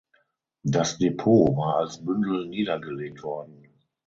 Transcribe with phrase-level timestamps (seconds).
[0.63, 3.67] Das Depot war als Bündel niedergelegt worden.